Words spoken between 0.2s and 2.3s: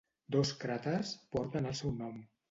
Dos cràters porten el seu nom.